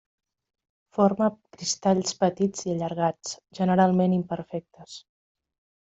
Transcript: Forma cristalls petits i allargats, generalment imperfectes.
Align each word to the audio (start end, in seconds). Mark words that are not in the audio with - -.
Forma 0.97 1.27
cristalls 1.57 2.17
petits 2.25 2.65
i 2.65 2.73
allargats, 2.75 3.37
generalment 3.61 4.19
imperfectes. 4.21 4.99